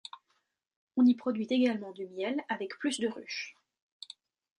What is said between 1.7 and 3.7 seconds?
du miel, avec plus de ruches.